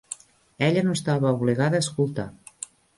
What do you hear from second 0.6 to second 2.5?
Ella no estava obligada a escoltar.